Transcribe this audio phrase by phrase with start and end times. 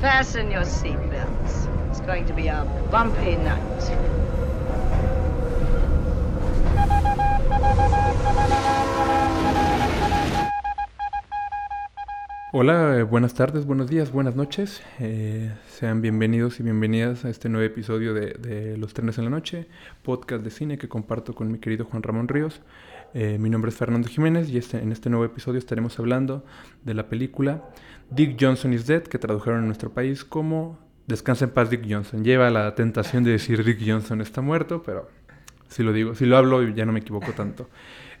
[0.00, 1.66] Fasten your seatbelts.
[1.88, 3.62] It's going to be a bumpy night.
[12.52, 14.82] Hola, eh, buenas tardes, buenos días, buenas noches.
[14.98, 19.30] Eh, sean bienvenidos y bienvenidas a este nuevo episodio de, de, Los Trenes en la
[19.30, 19.66] Noche,
[20.02, 22.60] podcast de cine que comparto con mi querido Juan Ramón Ríos.
[23.14, 26.44] Eh, mi nombre es Fernando Jiménez y este, en este nuevo episodio estaremos hablando
[26.84, 27.62] de la película
[28.10, 32.24] Dick Johnson is Dead, que tradujeron en nuestro país como Descansa en paz Dick Johnson.
[32.24, 35.08] Lleva la tentación de decir Dick Johnson está muerto, pero
[35.68, 37.68] si lo digo, si lo hablo ya no me equivoco tanto.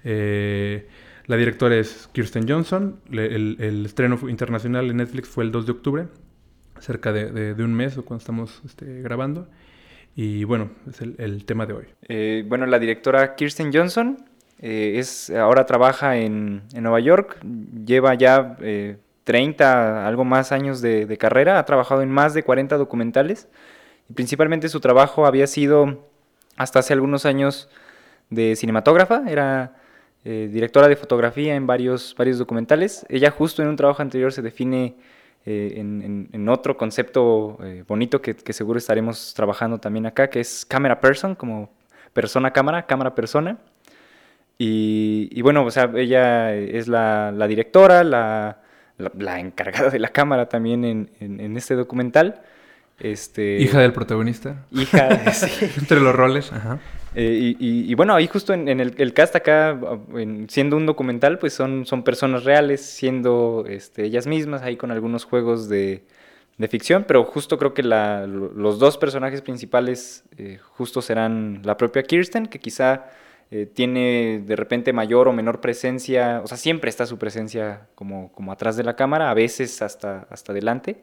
[0.04, 0.86] Eh,
[1.26, 3.00] la directora es Kirsten Johnson.
[3.10, 6.06] el, estreno internacional en Netflix fue el 2 de octubre,
[6.78, 9.48] cerca de, un mes cuando estamos este, grabando.
[10.14, 11.84] Y bueno, es el, tema de hoy.
[12.08, 14.24] Eh, bueno, la directora Kirsten Johnson
[14.60, 17.38] eh, es, ahora trabaja en, Nueva York,
[17.84, 18.56] lleva ya
[19.26, 23.48] 30, eh, algo más años de, de, carrera, ha trabajado en más de 40 documentales
[24.08, 26.08] y principalmente su trabajo había sido
[26.56, 27.68] hasta hace algunos años
[28.30, 29.74] de cinematógrafa, era
[30.28, 33.06] eh, directora de fotografía en varios, varios documentales.
[33.08, 34.96] Ella justo en un trabajo anterior se define
[35.44, 41.00] eh, en, otro concepto eh, bonito que, seguro estaremos trabajando también acá, que es camera
[41.00, 41.70] person, como
[42.12, 43.58] persona cámara, cámara persona.
[44.58, 48.62] Y, bueno, o sea, ella es la, directora, la,
[48.98, 52.42] la, encargada de la cámara también en, en este documental.
[52.98, 54.64] Este, hija del protagonista.
[54.70, 55.08] Hija,
[55.78, 56.78] Entre los roles, ajá.
[57.18, 59.80] Eh, y, bueno, ahí justo en, el, cast acá,
[60.48, 65.24] siendo un documental, pues son, son personas reales, siendo este, ellas mismas, ahí con algunos
[65.24, 66.04] juegos de,
[66.68, 72.46] ficción, pero justo creo que los dos personajes principales eh, justo serán la propia Kirsten,
[72.46, 73.06] que quizá
[73.50, 78.32] eh, tiene de repente mayor o menor presencia, o sea, siempre está su presencia como,
[78.32, 81.02] como atrás de la cámara, a veces hasta, hasta adelante.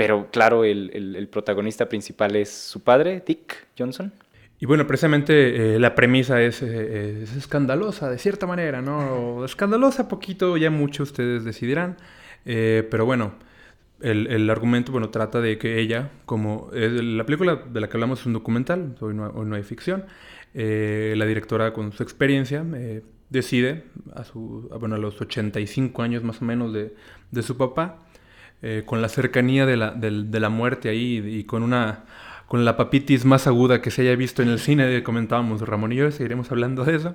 [0.00, 4.10] Pero claro, el, protagonista principal es su padre, Dick Johnson.
[4.58, 9.44] Y bueno, precisamente eh, la premisa es, eh, es, escandalosa, de cierta manera, ¿no?
[9.44, 11.98] Escandalosa poquito, ya mucho ustedes decidirán.
[12.46, 13.34] Eh, pero bueno,
[14.00, 18.26] el, argumento, bueno, trata de que ella, como la película de la que hablamos es
[18.26, 20.06] un documental, hoy no, no hay ficción,
[20.54, 22.64] la directora con su experiencia
[23.28, 23.84] decide,
[24.14, 26.94] a, su, bueno, a los 85 años más o menos de,
[27.30, 27.98] de su papá,
[28.62, 32.04] eh, con la cercanía de la, de, la muerte ahí y con una
[32.46, 35.96] con la papitis más aguda que se haya visto en el cine, comentábamos Ramón y
[35.96, 37.14] yo, seguiremos hablando de eso,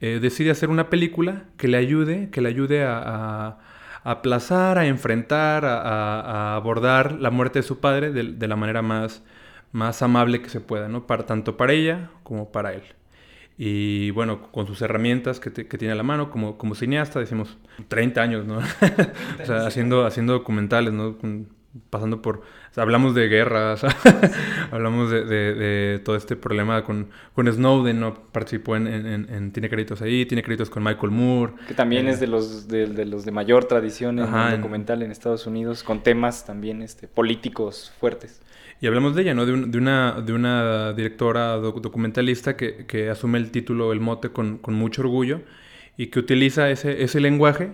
[0.00, 3.60] eh, decide hacer una película que le ayude, que le ayude a,
[4.02, 9.22] aplazar, a enfrentar, a, abordar la muerte de su padre de, la manera más,
[9.74, 11.04] más amable que se pueda, ¿no?
[11.04, 12.84] Para, tanto para ella como para él.
[13.58, 17.58] Y bueno, con sus herramientas que, tiene a la mano, como, como cineasta, decimos
[17.88, 18.58] 30 años, ¿no?
[19.42, 21.16] o sea, haciendo, haciendo documentales, ¿no?
[21.90, 22.42] pasando por...
[22.76, 23.84] hablamos de guerras,
[24.70, 28.14] hablamos de, todo este problema con, con Snowden, ¿no?
[28.30, 31.54] Participó en, en, Tiene créditos ahí, tiene créditos con Michael Moore.
[31.66, 35.10] Que también es eh, de los de, los de mayor tradición en el documental en
[35.10, 38.40] Estados Unidos, con temas también este, políticos fuertes.
[38.84, 39.46] Y hablamos de ella, ¿no?
[39.46, 45.40] De, una, de una directora documentalista que, asume el título, el mote, con, mucho orgullo
[45.96, 47.70] y que utiliza ese, ese lenguaje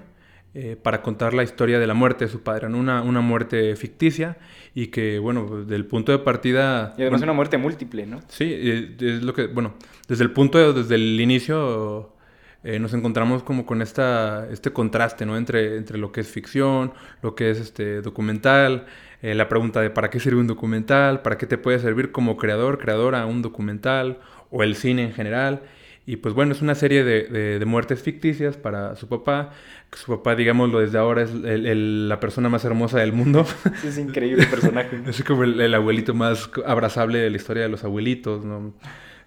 [0.54, 4.36] eh, para contar la historia de la muerte de su padre, una, una muerte ficticia
[4.72, 6.94] y que, bueno, del punto de partida...
[6.96, 8.20] Y además una muerte múltiple, ¿no?
[8.28, 9.74] Sí, eh, es lo que, bueno,
[10.06, 12.14] desde el punto, desde el inicio...
[12.62, 15.36] Eh, nos encontramos como con esta, este contraste, ¿no?
[15.36, 18.86] Entre, entre lo que es ficción, lo que es este documental,
[19.22, 22.36] eh, la pregunta de para qué sirve un documental, para qué te puede servir como
[22.36, 24.20] creador, creadora un documental
[24.50, 25.62] o el cine en general.
[26.06, 29.52] Y pues bueno, es una serie de, de, muertes ficticias para su papá.
[29.92, 33.46] Su papá, digámoslo desde ahora, es la persona más hermosa del mundo.
[33.86, 35.00] es increíble personaje.
[35.06, 38.72] es como el, el, abuelito más abrazable de la historia de los abuelitos, ¿no?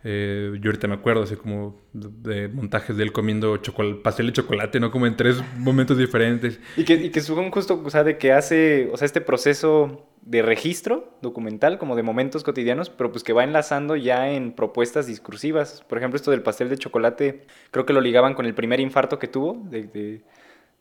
[0.06, 3.58] Eh, yo ahorita me acuerdo así como de, montajes de él comiendo
[4.04, 4.92] pastel de chocolate, ¿no?
[4.92, 6.60] Como en tres momentos diferentes.
[6.78, 10.42] Y que, y que justo, o sea, de que hace, o sea, este proceso de
[10.42, 15.84] registro documental, como de momentos cotidianos, pero pues que va enlazando ya en propuestas discursivas.
[15.88, 19.20] Por ejemplo, esto del pastel de chocolate, creo que lo ligaban con el primer infarto
[19.20, 20.22] que tuvo, de,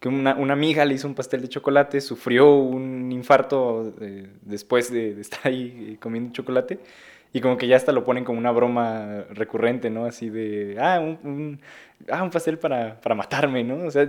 [0.00, 4.92] que una, una, amiga le hizo un pastel de chocolate, sufrió un infarto eh, después
[4.92, 6.80] de, de, estar ahí eh, comiendo chocolate.
[7.32, 10.04] Y como que ya hasta lo ponen como una broma recurrente, ¿no?
[10.04, 11.60] Así de, ah, un,
[12.10, 13.86] ah, un pastel para, para, matarme, ¿no?
[13.86, 14.06] O sea,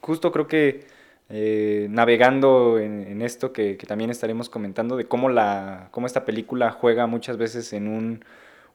[0.00, 0.86] justo creo que
[1.28, 6.72] eh, navegando en, esto que, que, también estaremos comentando, de cómo, la, cómo esta película
[6.72, 8.24] juega muchas veces en un,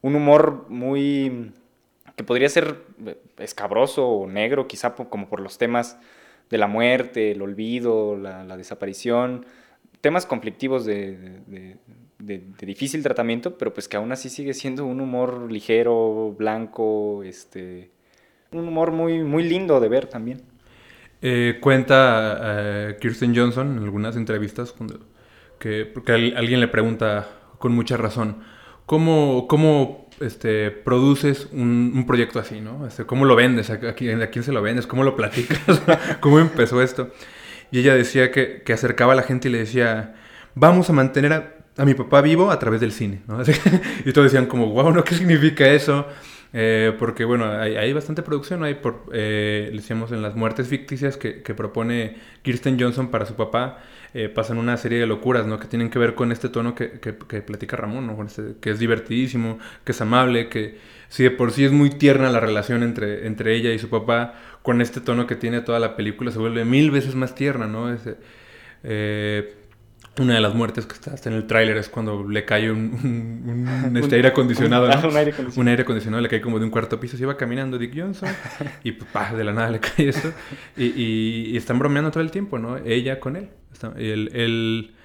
[0.02, 1.52] un humor muy
[2.18, 2.84] que podría ser
[3.38, 6.00] escabroso o negro, quizá como por los temas
[6.50, 9.46] de la muerte, el olvido, la, desaparición,
[10.02, 11.78] temas conflictivos de,
[12.20, 17.92] de, difícil tratamiento, pero pues que aún así sigue siendo un humor ligero, blanco, este,
[18.52, 20.42] un humor muy, muy lindo de ver también.
[21.22, 25.00] Eh, cuenta eh, Kirsten Johnson en algunas entrevistas cuando,
[25.60, 27.28] que, porque alguien le pregunta
[27.58, 28.44] con mucha razón,
[28.86, 32.86] ¿cómo, cómo este, produces un, un proyecto así, ¿no?
[32.88, 33.70] Este, ¿Cómo lo vendes?
[33.70, 34.88] ¿A, quién, ¿A, quién, se lo vendes?
[34.88, 35.60] ¿Cómo lo platicas?
[36.20, 37.12] ¿Cómo empezó esto?
[37.72, 40.16] Y ella decía que, que, acercaba a la gente y le decía,
[40.56, 43.42] vamos a mantener a, a mi papá vivo a través del cine, ¿no?
[44.06, 45.04] y todos decían como, wow, ¿no?
[45.04, 46.06] ¿Qué significa eso?
[46.54, 51.18] Eh, porque bueno, hay, hay, bastante producción, hay por, eh, decíamos en las muertes ficticias
[51.18, 53.80] que, propone Kirsten Johnson para su papá,
[54.14, 55.60] eh, pasan una serie de locuras, ¿no?
[55.60, 58.24] Que tienen que ver con este tono que, que, platica Ramón, ¿no?
[58.24, 60.78] Este, que es divertidísimo, que es amable, que
[61.10, 64.36] si de por sí es muy tierna la relación entre, entre ella y su papá,
[64.64, 67.94] con este tono que tiene toda la película se vuelve mil veces más tierna, ¿no?
[67.94, 68.02] Es,
[68.84, 69.54] eh,
[70.20, 72.80] una de las muertes que está hasta en el tráiler es cuando le cae un,
[73.46, 75.10] un, un este aire acondicionado, ¿no?
[75.10, 75.62] un, aire acondicionado.
[75.62, 77.18] Un aire acondicionado le cae como de un cuarto piso.
[77.18, 78.30] Se iba caminando Dick Johnson
[78.84, 80.32] y pues, pa, de la nada le cae esto.
[80.76, 82.78] Y, y, y, están bromeando todo el tiempo, ¿no?
[82.78, 83.50] Ella con él.
[83.72, 84.96] Está, él, él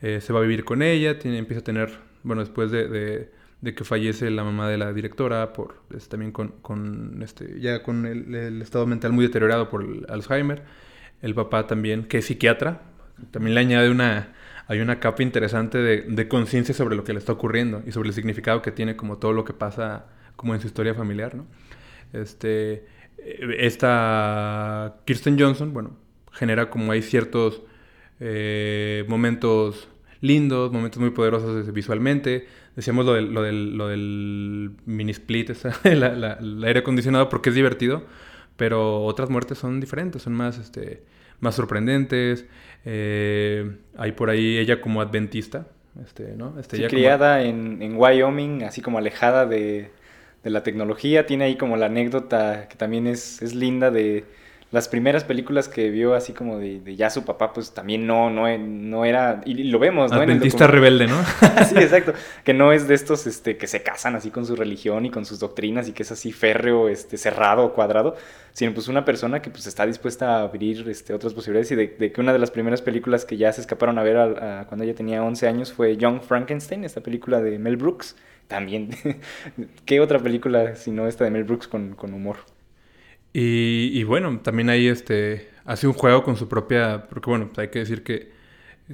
[0.00, 1.90] eh, se va a vivir con ella, tiene, empieza a tener,
[2.22, 3.30] bueno, después de, de,
[3.60, 7.82] de, que fallece la mamá de la directora, por es, también con, con, este, ya
[7.82, 10.62] con el, el, estado mental muy deteriorado por el Alzheimer.
[11.20, 12.82] El papá también, que es psiquiatra,
[13.30, 14.32] también le añade una
[14.72, 18.14] hay una capa interesante de, conciencia sobre lo que le está ocurriendo y sobre el
[18.14, 21.46] significado que tiene como todo lo que pasa como en su historia familiar, ¿no?
[22.14, 22.86] Este,
[23.58, 25.96] esta Kirsten Johnson, bueno,
[26.32, 27.62] genera como hay ciertos
[28.18, 29.88] eh, momentos
[30.22, 32.46] lindos, momentos muy poderosos visualmente.
[32.74, 35.50] Decíamos lo del, lo del, mini split,
[35.84, 38.06] la, el aire acondicionado, porque es divertido,
[38.56, 41.02] pero otras muertes son diferentes, son más, este,
[41.40, 42.46] más sorprendentes.
[42.84, 45.66] Eh, hay por ahí ella como adventista,
[46.04, 46.58] este, ¿no?
[46.58, 47.48] Este, sí, criada como...
[47.48, 49.90] en, en, Wyoming, así como alejada de,
[50.42, 51.26] de, la tecnología.
[51.26, 54.24] Tiene ahí como la anécdota que también es, es linda de
[54.72, 58.30] las primeras películas que vio así como de, de, ya su papá, pues también no,
[58.30, 60.16] no, no era, y lo vemos, ¿no?
[60.16, 61.22] Adventista rebelde, ¿no?
[61.68, 65.04] sí, exacto, que no es de estos este, que se casan así con su religión
[65.04, 68.16] y con sus doctrinas y que es así férreo, este, cerrado, cuadrado,
[68.52, 71.88] sino pues una persona que pues está dispuesta a abrir este, otras posibilidades y de,
[71.98, 74.66] de que una de las primeras películas que ya se escaparon a ver a, a,
[74.68, 78.16] cuando ella tenía 11 años fue Young Frankenstein, esta película de Mel Brooks,
[78.48, 78.88] también,
[79.84, 82.38] ¿qué otra película sino esta de Mel Brooks con, con humor?
[83.32, 87.68] Y, y, bueno, también ahí este, hace un juego con su propia, porque bueno, hay
[87.68, 88.32] que decir que,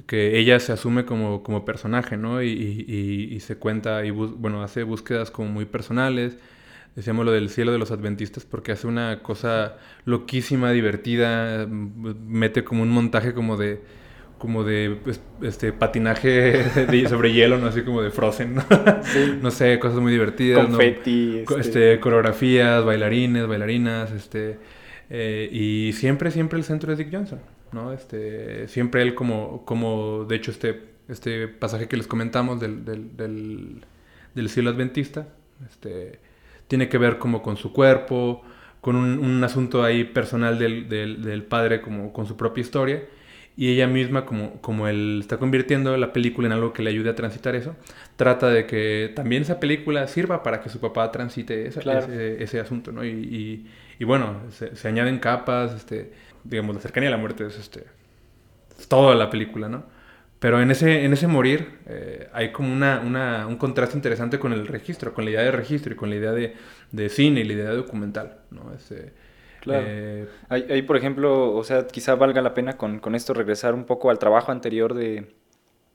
[0.07, 2.41] que ella se asume como, como personaje, ¿no?
[2.43, 6.37] Y, y, y se cuenta y bueno, hace búsquedas como muy personales.
[6.95, 12.83] Decíamos lo del cielo de los adventistas porque hace una cosa loquísima, divertida, mete como
[12.83, 13.81] un montaje como de
[14.39, 14.97] como de
[15.43, 16.29] este patinaje
[16.89, 18.63] de, sobre hielo, no así como de Frozen, ¿no?
[19.03, 19.37] Sí.
[19.41, 21.57] no sé, cosas muy divertidas, Confetti, ¿no?
[21.57, 21.59] este...
[21.59, 21.99] este...
[21.99, 24.57] coreografías, bailarines, bailarinas, este
[25.11, 27.39] eh, y siempre siempre el centro es Dick Johnson,
[27.71, 27.93] ¿no?
[27.93, 33.17] Este siempre él como como de hecho este este pasaje que les comentamos del, del,
[33.17, 33.85] del,
[34.35, 35.27] del cielo adventista,
[35.69, 36.19] este
[36.67, 38.43] tiene que ver como con su cuerpo,
[38.79, 43.03] con un, un asunto ahí personal del, del, del padre como con su propia historia
[43.59, 47.09] y ella misma, como, como él está convirtiendo la película en algo que le ayude
[47.09, 47.75] a transitar eso,
[48.15, 52.05] trata de que también esa película sirva para que su papá transite ese, claro.
[52.05, 53.03] ese, ese, asunto, ¿no?
[53.03, 53.67] Y, y,
[53.99, 56.13] y bueno, se, se, añaden capas, este,
[56.45, 57.83] digamos, la cercanía a la muerte es, este,
[58.79, 59.83] es toda la película, ¿no?
[60.39, 64.53] Pero en ese, en ese morir eh, hay como una, una, un contraste interesante con
[64.53, 66.55] el registro, con la idea de registro y con la idea de,
[66.93, 68.73] de cine y la idea de documental, ¿no?
[68.73, 69.11] Este,
[69.61, 69.85] Claro.
[69.87, 73.73] Eh, ahí, ahí, por ejemplo, o sea, quizá valga la pena con, con esto regresar
[73.73, 75.33] un poco al trabajo anterior de,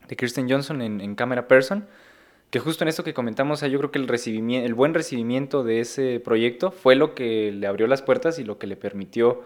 [0.08, 1.86] de Kirsten Johnson en, en Camera Person,
[2.50, 5.80] que justo en esto que comentamos, yo creo que el, recibimiento, el buen recibimiento de
[5.80, 9.42] ese proyecto fue lo que le abrió las puertas y lo que le permitió,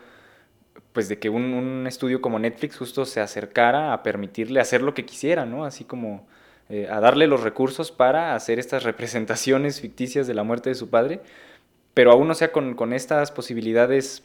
[0.93, 4.95] pues, de que un, un estudio como Netflix justo se acercara a permitirle hacer lo
[4.95, 5.65] que quisiera, ¿no?
[5.65, 6.27] Así como
[6.69, 10.91] eh, a darle los recursos para hacer estas representaciones ficticias de la muerte de su
[10.91, 11.21] padre
[11.99, 14.23] pero aún no sea con, con estas posibilidades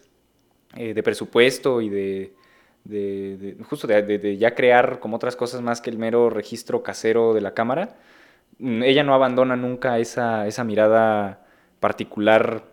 [0.76, 2.36] eh, de presupuesto y de,
[2.84, 7.34] de, de justo de, ya crear como otras cosas más que el mero registro casero
[7.34, 7.96] de la cámara,
[8.60, 11.48] mm, ella no abandona nunca esa, esa mirada
[11.80, 12.64] particular,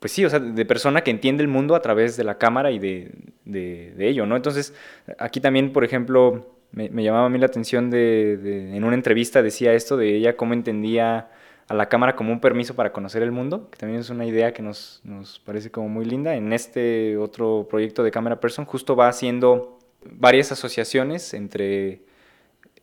[0.00, 2.70] pues sí, o sea, de persona que entiende el mundo a través de la cámara
[2.70, 3.12] y de,
[3.44, 4.36] de ello, ¿no?
[4.36, 4.72] Entonces,
[5.18, 9.74] aquí también, por ejemplo, me llamaba a mí la atención de, en una entrevista decía
[9.74, 11.28] esto de ella cómo entendía
[11.68, 14.52] a la cámara como un permiso para conocer el mundo, que también es una idea
[14.52, 16.34] que nos, nos parece como muy linda.
[16.34, 22.02] En este otro proyecto de Cámara Person justo va haciendo varias asociaciones entre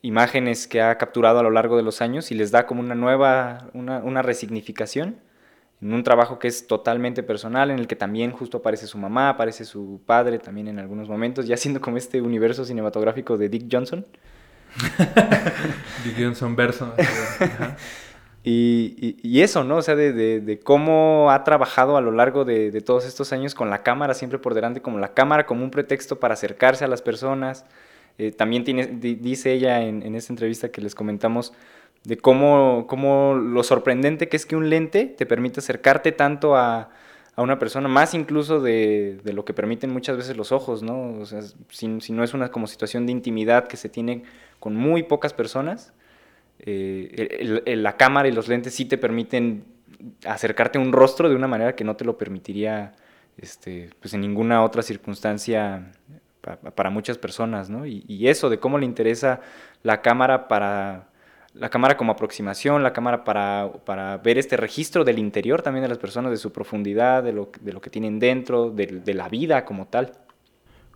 [0.02, 2.94] imágenes que ha capturado a lo largo de los años y les da como una
[2.94, 5.16] nueva, una, una resignificación
[5.80, 9.30] en un trabajo que es totalmente personal, en el que también justo aparece su mamá,
[9.30, 13.66] aparece su padre también en algunos momentos, ya siendo como este universo cinematográfico de Dick
[13.70, 14.06] Johnson.
[16.04, 16.94] Dick Johnson verso.
[18.46, 19.76] Y, y, eso, ¿no?
[19.78, 23.82] O sea, de, cómo ha trabajado a lo largo de, todos estos años con la
[23.82, 27.64] cámara siempre por delante, como la cámara como un pretexto para acercarse a las personas.
[28.18, 31.54] Eh, también tiene, dice ella en, esta entrevista que les comentamos,
[32.04, 36.90] de cómo, cómo, lo sorprendente que es que un lente te permite acercarte tanto a,
[37.36, 41.18] una persona, más incluso de, de, lo que permiten muchas veces los ojos, ¿no?
[41.18, 44.22] O sea, si, si, no es una como situación de intimidad que se tiene
[44.60, 45.92] con muy pocas personas,
[46.66, 49.64] eh, el, el, la cámara y los lentes sí te permiten
[50.26, 52.92] acercarte a un rostro de una manera que no te lo permitiría
[53.36, 55.92] este, pues en ninguna otra circunstancia
[56.40, 57.84] para, para muchas personas, ¿no?
[57.84, 59.40] Y, y eso de cómo le interesa
[59.82, 61.08] la cámara para
[61.52, 65.88] la cámara como aproximación, la cámara para, para, ver este registro del interior también de
[65.88, 69.28] las personas, de su profundidad, de lo, de lo que tienen dentro, de, de, la
[69.28, 70.12] vida como tal.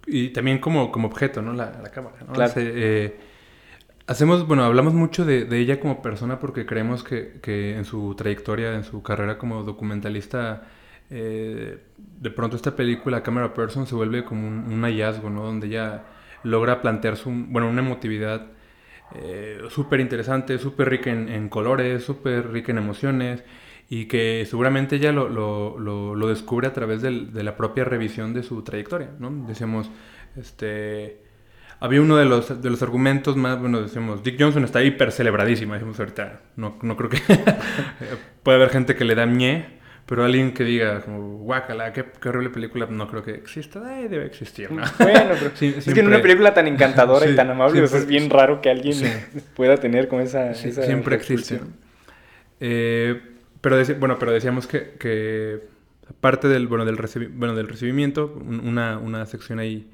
[0.07, 1.53] Y también como, como objeto, ¿no?
[1.53, 2.33] La, la cámara, ¿no?
[2.33, 2.53] Claro.
[2.57, 3.17] eh,
[4.09, 8.83] hacemos, bueno, hablamos mucho de, ella como persona porque creemos que, en su trayectoria, en
[8.83, 10.63] su carrera como documentalista,
[11.11, 15.45] eh, de pronto esta película, Camera Person, se vuelve como un, hallazgo, ¿no?
[15.45, 16.05] Donde ella
[16.43, 18.47] logra plantearse, un, bueno, una emotividad
[19.15, 23.45] eh, súper interesante, súper rica en, colores, súper rica en emociones
[23.91, 28.33] y que seguramente ella lo, lo, lo, lo descubre a través de la propia revisión
[28.35, 29.31] de su trayectoria, ¿no?
[29.47, 29.91] Decíamos,
[30.37, 31.28] este...
[31.81, 35.75] Había uno de los, de los argumentos más, bueno, decíamos, Dick Johnson está hiper celebradísima,
[35.75, 37.19] decimos ahorita, no, no creo que...
[38.43, 42.31] puede haber gente que le da ñe, pero alguien que diga, como, guácala, qué, qué,
[42.31, 43.81] horrible película, no creo que exista.
[43.85, 44.83] Ay, debe existir, ¿no?
[44.99, 45.95] Bueno, pero sí, es siempre...
[45.95, 47.91] que en una película tan encantadora sí, y tan amable, siempre...
[47.91, 49.07] pues es bien raro que alguien sí.
[49.55, 50.51] pueda tener como esa...
[50.51, 51.61] esa siempre existe.
[52.59, 53.21] Eh,
[53.61, 55.61] pero, bueno, pero decíamos que, que
[56.11, 56.97] aparte del, bueno, del,
[57.35, 59.89] bueno, del recibimiento, una, una sección ahí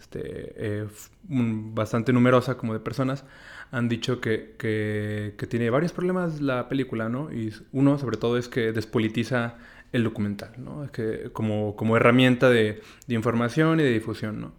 [0.00, 0.86] este, eh,
[1.28, 3.24] bastante numerosa como de personas,
[3.70, 7.32] han dicho que, que, que, tiene varios problemas la película, ¿no?
[7.32, 9.56] Y uno, sobre todo, es que despolitiza
[9.92, 10.90] el documental, ¿no?
[10.92, 14.52] Que, como, como herramienta de, de, información y de difusión, ¿no?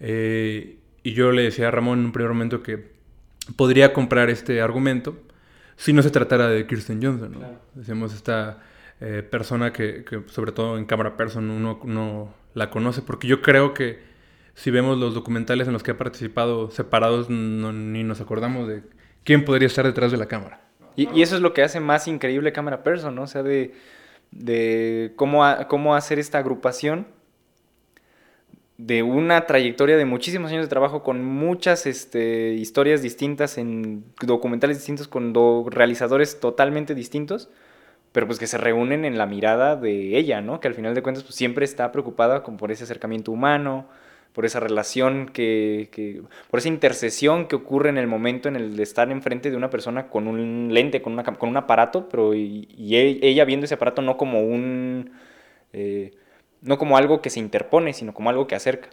[0.00, 2.92] Eh, y yo le decía a Ramón en un primer momento que
[3.56, 5.16] podría comprar este argumento
[5.76, 7.38] si no se tratara de Kirsten Johnson, ¿no?
[7.38, 7.60] Claro.
[7.74, 8.62] Decíamos, esta
[9.00, 13.42] eh, persona que, que, sobre todo en cámara person, uno no la conoce, porque yo
[13.42, 14.13] creo que
[14.54, 18.82] si vemos los documentales en los que ha participado separados, no, ni nos acordamos de
[19.24, 20.60] quién podría estar detrás de la cámara.
[20.96, 23.22] Y, eso es lo que hace más increíble Cámara Person, ¿no?
[23.22, 23.74] O sea, de,
[25.16, 27.06] cómo, a, hacer esta agrupación
[28.78, 34.78] de una trayectoria de muchísimos años de trabajo con muchas este, historias distintas en documentales
[34.78, 37.48] distintos con do, realizadores totalmente distintos
[38.14, 40.60] pero pues que se reúnen en la mirada de ella, ¿no?
[40.60, 43.88] Que al final de cuentas pues, siempre está preocupada por ese acercamiento humano,
[44.34, 48.76] por esa relación que, que, por esa intercesión que ocurre en el momento en el
[48.76, 52.34] de estar enfrente de una persona con un lente, con, una, con un aparato, pero
[52.34, 55.12] y, y ella viendo ese aparato no como un,
[55.72, 56.10] eh,
[56.62, 58.88] no como algo que se interpone, sino como algo que acerca.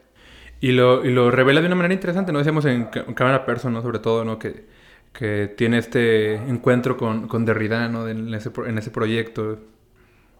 [0.61, 2.37] Y lo, y lo revela de una manera interesante, ¿no?
[2.37, 3.81] Decíamos en, Cámara Person.
[3.81, 4.37] Sobre todo, ¿no?
[4.37, 4.65] Que,
[5.11, 8.07] que tiene este encuentro con, con Derrida, ¿no?
[8.07, 9.57] En ese, en ese proyecto.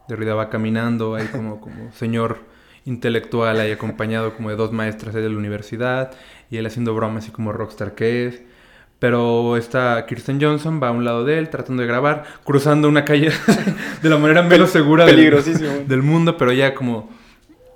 [0.08, 2.40] Derrida va caminando ahí como, como señor
[2.86, 6.12] intelectual ahí acompañado como de dos maestras de la universidad
[6.50, 8.42] y él haciendo bromas así como rockstar que es.
[9.00, 13.04] Pero está Kirsten Johnson, va a un lado de él tratando de grabar, cruzando una
[13.04, 13.32] calle
[14.04, 15.44] de la manera menos segura del,
[15.88, 17.10] del, mundo, pero ya como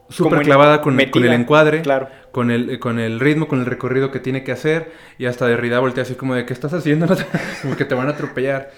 [0.10, 2.10] súper clavada con, con, el encuadre, claro.
[2.32, 4.92] con, el, con el ritmo, con el recorrido que tiene que hacer.
[5.18, 7.08] Y hasta Derrida voltea así como de, ¿qué estás haciendo?
[7.62, 8.72] como que te van a atropellar.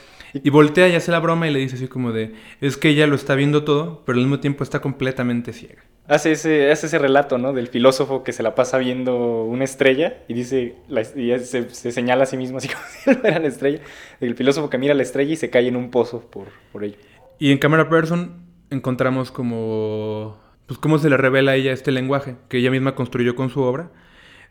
[0.44, 3.08] Y voltea y hace la broma y le dice así como de, es que ella
[3.08, 7.00] lo está viendo todo, pero al mismo tiempo está completamente ciega hace ese, hace ese
[7.00, 7.54] relato, ¿no?
[7.54, 11.92] Del filósofo que se la pasa viendo una estrella y dice, la, y se, se,
[11.92, 13.80] señala a sí mismo así como si no era la estrella.
[14.20, 16.98] El filósofo que mira la estrella y se cae en un pozo por, por ello.
[17.40, 22.36] Y en Camera Person encontramos como, pues cómo se le revela a ella este lenguaje
[22.50, 23.92] que ella misma construyó con su obra.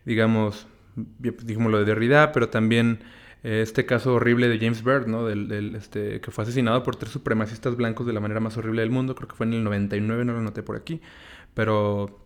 [0.05, 3.01] Digamos, dijimos lo de Derrida, pero también
[3.43, 5.27] este caso horrible de James Byrd, ¿no?
[5.27, 8.83] Del, del, este, que fue asesinado por tres supremacistas blancos de la manera más horrible
[8.83, 9.15] del mundo.
[9.15, 11.01] Creo que fue en el 99, no lo noté por aquí
[11.57, 12.21] pero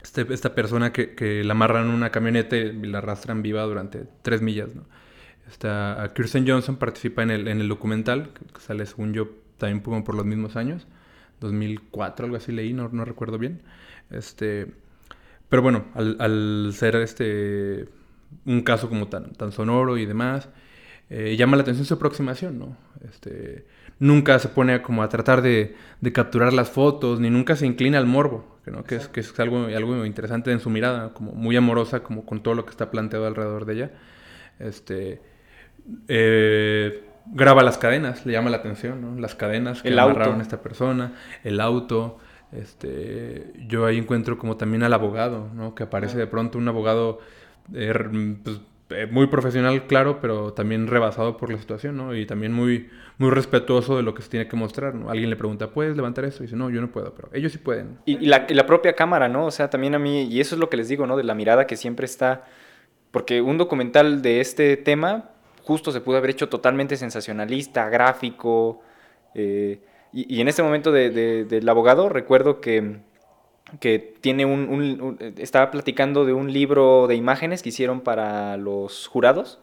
[0.00, 4.06] este, esta persona que, que, la amarran en una camioneta y la arrastran viva durante
[4.22, 4.84] tres millas, ¿no?
[5.48, 10.14] Está, Kirsten Johnson participa en el, en el documental, que sale según yo también por
[10.14, 10.86] los mismos años,
[11.40, 13.62] 2004, algo así leí, no, no recuerdo bien.
[14.10, 14.68] Este,
[15.48, 17.88] pero bueno, al, al, ser este
[18.44, 20.48] un caso como tan, tan sonoro y demás,
[21.10, 22.76] eh, llama la atención su aproximación, ¿no?
[23.08, 23.66] Este,
[23.98, 27.98] nunca se pone como a tratar de, de, capturar las fotos, ni nunca se inclina
[27.98, 28.84] al morbo, ¿no?
[28.84, 32.42] que, es, que es algo, algo interesante en su mirada, como muy amorosa, como con
[32.42, 33.90] todo lo que está planteado alrededor de ella.
[34.58, 35.20] Este,
[36.08, 39.20] eh, graba las cadenas, le llama la atención, ¿no?
[39.20, 41.12] Las cadenas que el amarraron a esta persona,
[41.44, 42.18] el auto.
[42.52, 45.74] Este, yo ahí encuentro como también al abogado, ¿no?
[45.74, 47.18] Que aparece de pronto un abogado
[47.74, 47.92] eh,
[48.42, 52.14] pues, eh, muy profesional, claro, pero también rebasado por la situación, ¿no?
[52.14, 54.94] Y también muy, muy respetuoso de lo que se tiene que mostrar.
[55.08, 56.42] Alguien le pregunta, ¿puedes levantar esto?
[56.42, 57.98] Y dice, no, yo no puedo, pero ellos sí pueden.
[58.04, 59.46] Y, la, la, propia cámara, ¿no?
[59.46, 61.16] O sea, también a mí, y eso es lo que les digo, ¿no?
[61.16, 62.44] De la mirada que siempre está,
[63.10, 65.30] porque un documental de este tema
[65.66, 68.82] justo se pudo haber hecho totalmente sensacionalista, gráfico,
[69.34, 69.80] eh,
[70.12, 71.10] y, en este momento de,
[71.44, 73.00] del abogado recuerdo que
[73.80, 79.06] que tiene un, un, estaba platicando de un libro de imágenes que hicieron para los
[79.08, 79.58] jurados.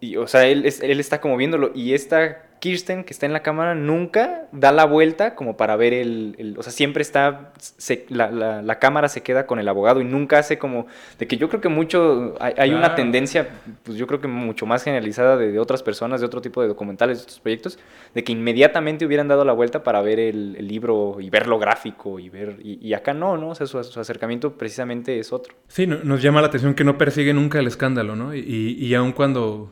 [0.00, 1.72] Y, o sea, él, él está como viéndolo.
[1.74, 5.92] Y esta Kirsten, que está en la cámara, nunca da la vuelta como para ver
[5.92, 6.34] el...
[6.38, 7.52] el o sea, siempre está...
[7.58, 10.86] Se, la, la, la, cámara se queda con el abogado y nunca hace como...
[11.18, 12.34] De que yo creo que mucho...
[12.40, 12.78] Hay, hay claro.
[12.78, 13.48] una tendencia,
[13.82, 16.68] pues yo creo que mucho más generalizada de, de, otras personas, de otro tipo de
[16.68, 17.78] documentales, de otros proyectos,
[18.14, 21.58] de que inmediatamente hubieran dado la vuelta para ver el, el libro y ver lo
[21.58, 22.56] gráfico y ver...
[22.62, 23.50] Y, y acá no, ¿no?
[23.50, 25.54] O sea, su, su, acercamiento precisamente es otro.
[25.68, 28.34] Sí, nos llama la atención que no persigue nunca el escándalo, ¿no?
[28.34, 29.70] Y, y aun cuando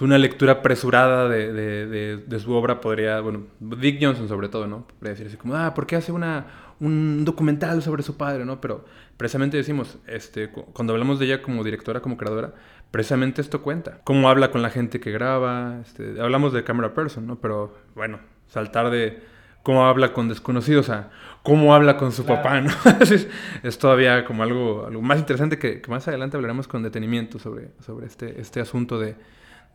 [0.00, 4.66] una lectura apresurada de, de, de, de, su obra podría, bueno, Dick Johnson sobre todo,
[4.66, 4.86] ¿no?
[4.86, 6.46] Podría decir así como, ah, ¿por qué hace una,
[6.80, 8.60] un documental sobre su padre, ¿no?
[8.60, 8.84] Pero
[9.16, 12.54] precisamente decimos, este, cuando hablamos de ella como directora, como creadora,
[12.90, 14.00] precisamente esto cuenta.
[14.04, 17.40] Cómo habla con la gente que graba, este, hablamos de camera person, ¿no?
[17.40, 19.22] Pero bueno, saltar de
[19.62, 21.10] cómo habla con desconocidos a
[21.42, 22.42] cómo habla con su claro.
[22.42, 22.70] papá, ¿no?
[23.00, 23.28] es,
[23.62, 27.70] es, todavía como algo, algo más interesante que, que, más adelante hablaremos con detenimiento sobre,
[27.84, 29.16] sobre este, este asunto de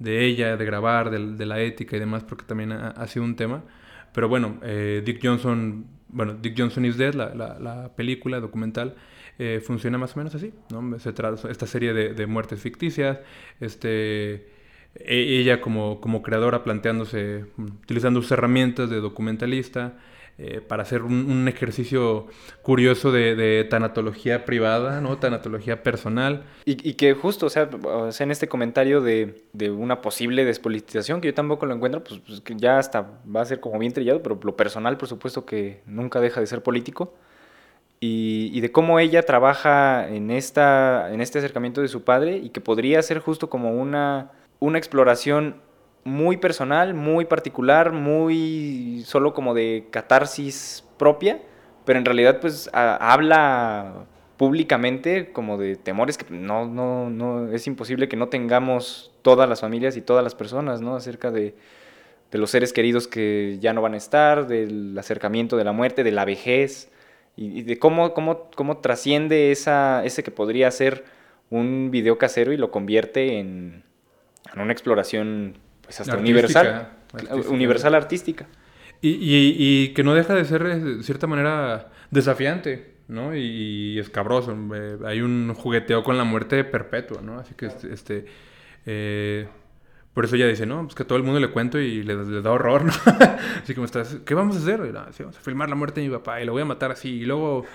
[0.04, 3.36] de ella, de grabar, de, de, la ética y demás, porque también ha, sido un
[3.36, 3.64] tema.
[4.14, 8.96] Pero bueno, eh, Dick Johnson, bueno, Dick Johnson is Dead, la, la, la película documental,
[9.40, 11.00] eh, funciona más o menos así, ¿no?
[11.00, 13.20] Se trata esta serie de, de, muertes ficticias,
[13.62, 14.34] este,
[14.96, 19.94] e, ella como, como creadora planteándose, utilizando sus herramientas de documentalista,
[20.40, 22.26] eh, para hacer un, un, ejercicio
[22.64, 25.20] curioso de, de, tanatología privada, ¿no?
[25.20, 26.44] Tanatología personal.
[26.66, 30.44] Y, y que justo, o sea, o sea, en este comentario de, de, una posible
[30.44, 33.94] despolitización, que yo tampoco lo encuentro, pues, pues, ya hasta va a ser como bien
[33.94, 37.14] trillado, pero lo personal, por supuesto, que nunca deja de ser político.
[38.00, 42.50] Y, y, de cómo ella trabaja en, esta, en este acercamiento de su padre y
[42.50, 45.62] que podría ser justo como una, una exploración
[46.04, 51.42] muy personal, muy particular, muy solo como de catarsis propia,
[51.86, 54.06] pero en realidad pues habla
[54.38, 59.62] públicamente como de temores que no, no, no, es imposible que no tengamos todas las
[59.62, 60.96] familias y todas las personas, ¿no?
[60.96, 61.56] Acerca de,
[62.32, 66.04] de los seres queridos que ya no van a estar, del acercamiento de la muerte,
[66.04, 66.92] de la vejez,
[67.36, 71.06] y, y de cómo, cómo, cómo trasciende esa, ese que podría ser
[71.50, 73.84] un video casero y lo convierte en,
[74.54, 76.68] en una exploración pues hasta artística, universal,
[77.14, 77.50] artística.
[77.50, 78.48] universal artística.
[79.02, 83.36] Y, y, y, que no deja de ser de cierta manera desafiante, ¿no?
[83.36, 84.58] Y, escabroso.
[84.74, 87.38] Eh, hay un jugueteo con la muerte perpetua, ¿no?
[87.40, 88.26] Así que este, este
[88.86, 89.48] eh,
[90.14, 92.16] por eso ella dice, no, pues que a todo el mundo le cuento y le,
[92.16, 92.94] le da horror, ¿no?
[93.64, 94.80] así como estás, ¿qué vamos a hacer?
[94.80, 96.92] No, sí, vamos a filmar la muerte de mi papá y lo voy a matar
[96.92, 97.66] así y luego,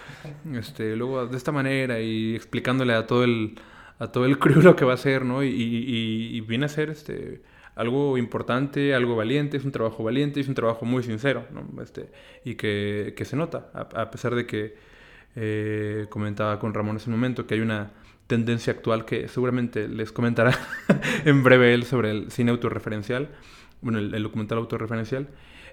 [0.55, 3.59] este, luego de esta manera y explicándole a todo el,
[3.99, 5.43] a todo el crew lo que va a hacer, ¿no?
[5.43, 7.43] Y, y, y viene a ser, este,
[7.79, 11.81] algo importante, algo valiente, es un trabajo valiente, es un trabajo muy sincero, ¿no?
[11.81, 12.11] este,
[12.45, 14.75] y que, que, se nota, a, pesar de que
[15.37, 17.93] eh, comentaba con Ramón hace un momento que hay una
[18.27, 20.59] tendencia actual que seguramente les comentará
[21.25, 23.29] en breve él sobre el cine autorreferencial,
[23.81, 25.29] bueno, el, el documental autorreferencial,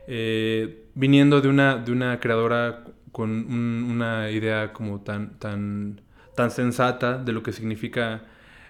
[0.08, 6.02] eh, viniendo de una, de una creadora con un, una idea como tan, tan,
[6.36, 8.26] tan sensata de lo que significa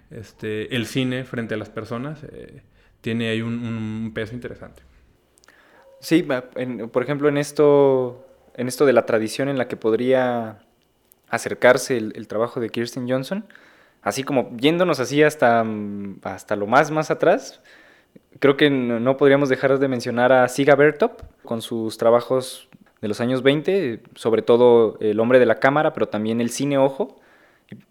[0.09, 2.23] este, el cine frente a las personas.
[2.23, 2.61] Eh,
[3.05, 4.81] tiene ahí un, peso interesante.
[5.99, 6.27] Sí,
[6.91, 10.63] por ejemplo, en esto, en esto de la tradición en la que podría
[11.29, 13.45] acercarse el, trabajo de Kirsten Johnson,
[14.01, 15.63] así como yéndonos así hasta,
[16.23, 17.61] hasta lo más, más atrás,
[18.39, 22.69] creo que no, no podríamos dejar de mencionar a Siga Bertop con sus trabajos
[23.01, 26.79] de los años 20, sobre todo El hombre de la cámara, pero también El cine
[26.79, 27.21] ojo.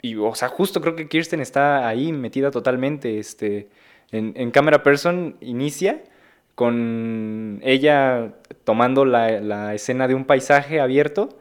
[0.02, 3.68] Y, y, o sea, justo creo que Kirsten está ahí metida totalmente, este,
[4.12, 6.02] En, Camera Person inicia
[6.54, 8.32] con ella
[8.64, 11.38] tomando la, escena de un paisaje abierto.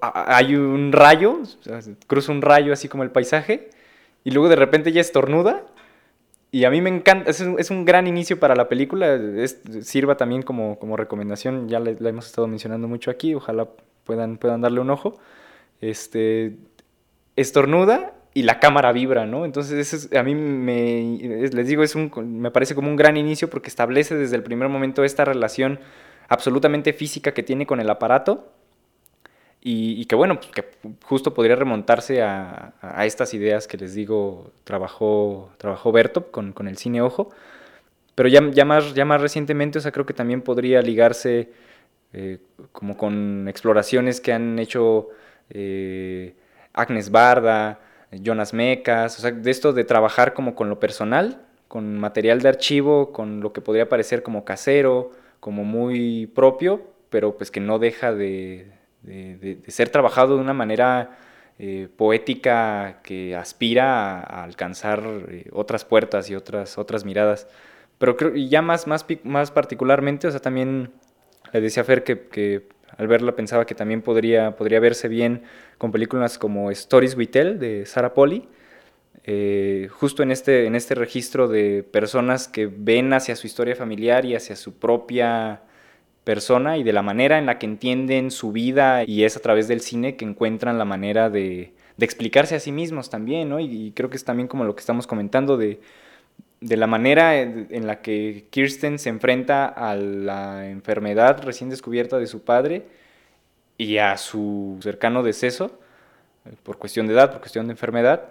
[0.00, 1.40] Hay un rayo,
[2.06, 3.70] cruza un rayo así como el paisaje,
[4.24, 5.64] y luego de repente ella estornuda.
[6.52, 9.18] Y a mí me encanta, es un, gran inicio para la película,
[9.82, 13.68] sirva también como, como recomendación, ya la, hemos estado mencionando mucho aquí, ojalá
[14.04, 15.18] puedan, puedan darle un ojo.
[15.80, 16.56] Este,
[17.36, 19.44] estornuda y la cámara vibra, ¿no?
[19.44, 23.68] Entonces, a mí me, les digo, es un, me parece como un gran inicio porque
[23.68, 25.80] establece desde el primer momento esta relación
[26.28, 28.52] absolutamente física que tiene con el aparato
[29.62, 30.64] y, que, bueno, pues, que
[31.04, 32.72] justo podría remontarse a,
[33.04, 37.30] estas ideas que les digo, trabajó, trabajó Bertop con, con el cine ojo,
[38.14, 41.50] pero ya, ya, más, ya más recientemente, o sea, creo que también podría ligarse
[42.12, 42.38] eh,
[42.72, 45.08] como con exploraciones que han hecho
[45.50, 46.34] eh,
[46.72, 47.80] Agnes Barda,
[48.12, 52.48] Jonas Mecas, o sea, de esto de trabajar como con lo personal, con material de
[52.48, 57.78] archivo, con lo que podría parecer como casero, como muy propio, pero pues que no
[57.78, 58.72] deja de,
[59.68, 61.18] ser trabajado de una manera
[61.58, 67.46] eh, poética que aspira a, alcanzar eh, otras puertas y otras, otras miradas.
[67.98, 70.90] Pero creo, y ya más, más, más particularmente, o sea, también
[71.52, 75.42] le decía a Fer que, que al verla pensaba que también podría, podría verse bien
[75.78, 78.48] con películas como Stories We Tell de Sarah Polly,
[79.24, 84.24] eh, justo en este, en este registro de personas que ven hacia su historia familiar
[84.24, 85.62] y hacia su propia
[86.24, 89.68] persona y de la manera en la que entienden su vida y es a través
[89.68, 93.60] del cine que encuentran la manera de, explicarse a sí mismos también, ¿no?
[93.60, 95.80] Y, creo que es también como lo que estamos comentando de,
[96.60, 102.26] de la manera en la que Kirsten se enfrenta a la enfermedad recién descubierta de
[102.26, 102.84] su padre
[103.80, 105.80] y a su cercano deceso,
[106.44, 108.28] eh, por cuestión de edad, por cuestión de enfermedad,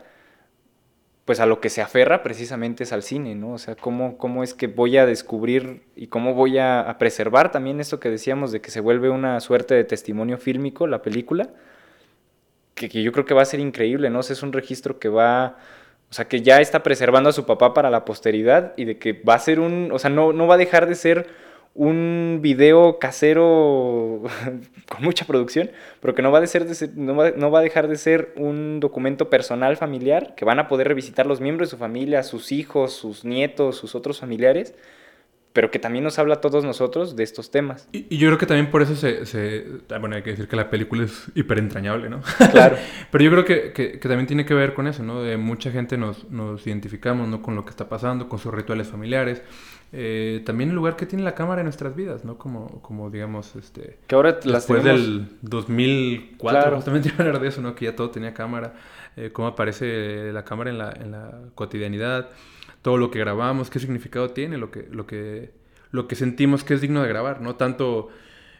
[1.25, 3.53] pues a lo que se aferra precisamente es al cine, ¿no?
[3.53, 7.79] O sea, cómo, cómo es que voy a descubrir y cómo voy a, preservar también
[7.79, 11.49] esto que decíamos de que se vuelve una suerte de testimonio fílmico la película,
[12.75, 14.19] que, que yo creo que va a ser increíble, ¿no?
[14.19, 15.57] O sea, es un registro que va
[16.09, 19.13] o sea, que ya está preservando a su papá para la posteridad y de que
[19.13, 21.27] va a ser un, o sea, no, no va a dejar de ser
[21.75, 24.23] un video casero
[24.89, 25.69] con mucha producción,
[26.01, 30.33] pero que no va, a no va a dejar de ser un documento personal familiar
[30.35, 33.93] que van a poder revisitar los miembros de su familia, sus hijos, sus nietos, sus
[33.93, 34.73] otros familiares
[35.53, 37.87] pero que también nos habla a todos nosotros de estos temas.
[37.91, 39.65] Y, yo creo que también por eso se, se,
[39.99, 42.21] Bueno, hay que decir que la película es hiper entrañable, ¿no?
[42.51, 42.77] Claro.
[43.11, 45.21] pero yo creo que, que, también tiene que ver con eso, ¿no?
[45.21, 47.41] De mucha gente nos, nos identificamos, ¿no?
[47.41, 49.41] Con lo que está pasando, con sus rituales familiares.
[49.91, 52.37] Eh, también el lugar que tiene la cámara en nuestras vidas, ¿no?
[52.37, 53.97] Como, como digamos, este...
[54.05, 57.73] Que ahora las Después del 2004, justamente iba a hablar de eso, ¿no?
[57.73, 58.75] Que ya todo tenía cámara.
[59.17, 62.29] Eh, cómo aparece la cámara en la, en la cotidianidad
[62.81, 65.53] todo lo que grabamos, qué significado tiene, lo que, lo que,
[65.91, 67.55] lo que sentimos que es digno de grabar, ¿no?
[67.55, 68.09] Tanto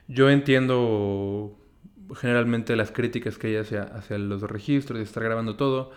[0.08, 1.58] yo entiendo
[2.16, 5.92] generalmente las críticas que hay hacia, hacia los registros, de estar grabando todo,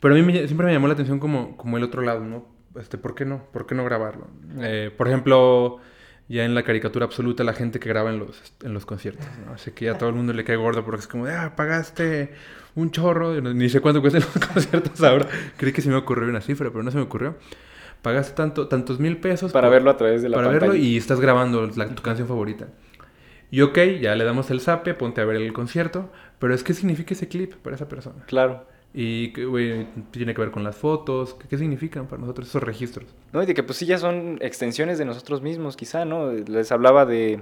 [0.00, 2.46] pero a mí siempre me llamó la atención como, como el otro lado, ¿no?
[2.78, 3.44] Este, ¿Por qué no?
[3.52, 4.28] ¿Por qué no grabarlo?
[4.60, 5.78] Eh, por ejemplo,
[6.30, 9.54] ya en la caricatura absoluta, la gente que graba en los, en los conciertos, ¿no?
[9.54, 12.30] Así que ya a todo el mundo le cae gordo porque es como, ah, pagaste
[12.76, 15.26] un chorro, ni sé cuánto cuestan los conciertos ahora.
[15.56, 17.34] Creí que se me ocurrió una cifra, pero no se me ocurrió.
[18.02, 19.50] Pagaste tanto, tantos mil pesos.
[19.50, 22.68] Para verlo a través de la Para verlo y estás grabando tu canción favorita.
[23.50, 26.74] Y ok, ya le damos el zape, ponte a ver el concierto, pero es que
[26.74, 28.22] significa ese clip para esa persona.
[28.26, 28.64] Claro.
[28.92, 33.14] Y que, tiene que ver con las fotos, ¿qué, significan para nosotros esos registros?
[33.32, 36.32] No, y de que pues sí ya son extensiones de nosotros mismos, quizá, ¿no?
[36.32, 37.40] Les hablaba de,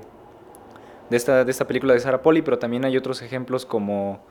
[1.09, 4.27] de, esta, de esta película de Sarah Poli, pero también hay otros ejemplos como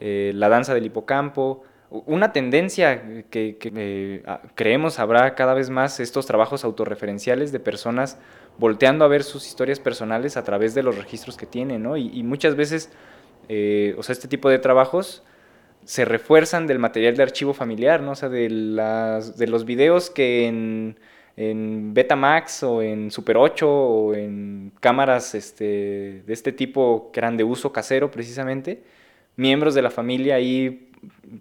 [0.00, 1.62] eh, la danza del hipocampo.
[1.90, 4.22] Una tendencia que, eh,
[4.54, 8.18] creemos habrá cada vez más estos trabajos autorreferenciales de personas
[8.56, 11.98] volteando a ver sus historias personales a través de los registros que tienen, ¿no?
[11.98, 12.90] Y, muchas veces,
[13.50, 15.22] eh, o sea, este tipo de trabajos
[15.84, 18.12] se refuerzan del material de archivo familiar, ¿no?
[18.12, 20.96] O sea, de, las, de los videos que en,
[21.36, 27.36] en Betamax o en Super 8 o en cámaras este, de este tipo que eran
[27.36, 28.82] de uso casero precisamente,
[29.36, 30.90] miembros de la familia ahí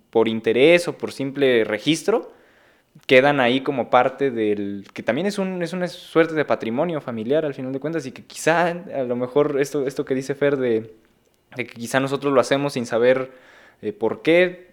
[0.09, 2.31] por interés o por simple registro,
[3.05, 7.45] quedan ahí como parte del, que también es, un, es una suerte de patrimonio familiar
[7.45, 10.57] al final de cuentas y que quizá a lo mejor esto, esto que dice Fer
[10.57, 10.93] de,
[11.55, 13.31] que quizá nosotros lo hacemos sin saber
[13.81, 14.71] eh, por qué,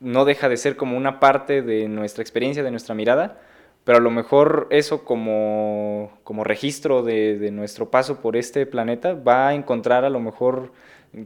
[0.00, 3.38] no deja de ser como una parte de nuestra experiencia, de nuestra mirada,
[3.84, 9.48] pero a lo mejor eso como, como registro de, nuestro paso por este planeta va
[9.48, 10.72] a encontrar a lo mejor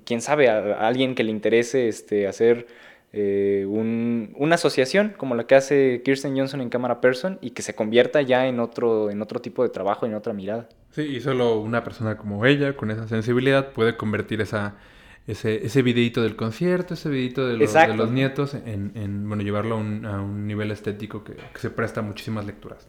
[0.04, 2.66] quién sabe, a, alguien que le interese este, hacer
[3.12, 7.74] eh, una asociación como la que hace Kirsten Johnson en Cámara Person y que se
[7.74, 10.68] convierta ya en otro, en otro tipo de trabajo, en otra mirada.
[10.90, 14.74] Sí, y solo una persona como ella, con esa sensibilidad, puede convertir esa,
[15.26, 19.42] ese, ese videito del concierto, ese videito de los, de los nietos, en, en, bueno,
[19.42, 22.86] llevarlo a un, a un nivel estético que, que, se presta a muchísimas lecturas.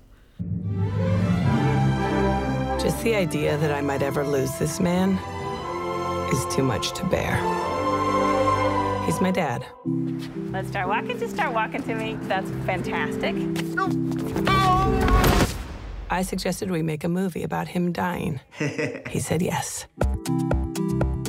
[2.81, 5.17] Just the idea that I might ever lose this man
[6.31, 7.35] is too much to bear.
[9.05, 9.65] He's my dad.
[10.51, 11.17] Let's start walking.
[11.17, 12.17] Just start walking to me.
[12.23, 13.35] That's fantastic.
[16.09, 18.39] I suggested we make a movie about him dying.
[19.09, 19.87] he said yes.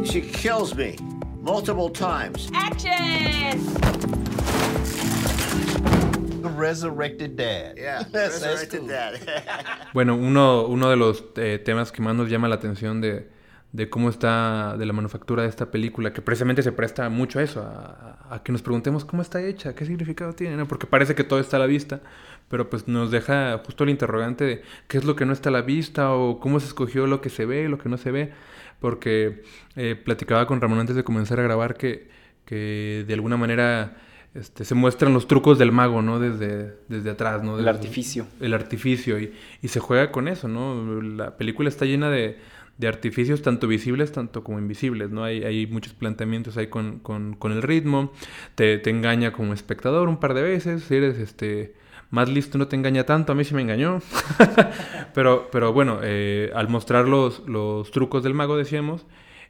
[0.07, 0.97] She kills me
[1.43, 2.49] multiple times.
[2.55, 3.59] Action!
[6.43, 7.77] The resurrected dad.
[7.77, 9.15] Yeah, resurrected dad.
[9.95, 13.29] bueno, uno, uno de los eh, temas que más nos llama la atención de,
[13.73, 17.43] de cómo está, de la manufactura de esta película, que precisamente se presta mucho a
[17.43, 20.69] eso, a, a que nos preguntemos cómo está hecha, qué significado tiene, ¿no?
[20.69, 22.01] porque parece que todo está a la vista,
[22.49, 25.53] pero pues nos deja justo el interrogante de qué es lo que no está a
[25.53, 28.33] la vista o cómo se escogió lo que se ve, lo que no se ve,
[28.81, 29.43] porque
[29.77, 32.09] eh, platicaba con Ramón antes de comenzar a grabar que,
[32.45, 33.99] que de alguna manera...
[34.35, 36.21] Este, se muestran los trucos del mago, ¿no?
[36.21, 37.57] Desde, desde atrás, ¿no?
[37.57, 38.27] Desde, el artificio.
[38.39, 41.01] El artificio, y, y se juega con eso, ¿no?
[41.01, 42.37] La película está llena de,
[42.79, 45.25] de artificios tanto visibles tanto como invisibles, ¿no?
[45.25, 48.13] Hay, hay muchos planteamientos ahí con, con, con el ritmo,
[48.55, 51.75] te, te, engaña como espectador un par de veces, si eres este
[52.29, 54.01] listo no te engaña tanto, a mí sí me engañó,
[55.15, 59.07] pero, pero bueno, eh, al mostrar los, los trucos del mago, decíamos,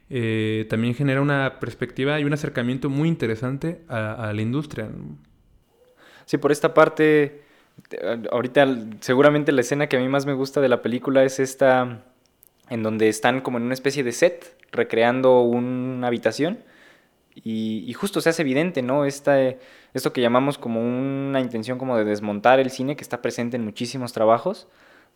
[0.09, 4.89] eh, también genera una perspectiva y un acercamiento muy interesante a, la industria.
[6.25, 7.43] Sí, por esta parte,
[8.31, 8.67] ahorita
[9.01, 12.03] seguramente la escena que a mí más me gusta de la película es esta
[12.69, 16.59] en donde están como en una especie de set, recreando una habitación.
[17.43, 19.05] Y, justo se hace evidente, ¿no?
[19.05, 19.37] Esta,
[19.97, 23.65] esto que llamamos como una intención como de desmontar el cine, que está presente en
[23.65, 24.67] muchísimos trabajos,